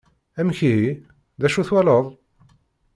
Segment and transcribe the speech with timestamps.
[0.39, 0.87] Amek ihi,
[1.39, 2.05] d acu twalaḍ?